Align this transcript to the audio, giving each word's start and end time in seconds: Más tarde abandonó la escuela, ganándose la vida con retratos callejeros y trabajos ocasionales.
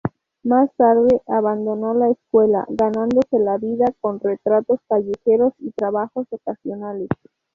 Más 0.41 0.71
tarde 0.77 1.21
abandonó 1.27 1.93
la 1.93 2.09
escuela, 2.09 2.65
ganándose 2.69 3.37
la 3.37 3.57
vida 3.59 3.85
con 4.01 4.19
retratos 4.19 4.79
callejeros 4.89 5.53
y 5.59 5.69
trabajos 5.73 6.25
ocasionales. 6.31 7.07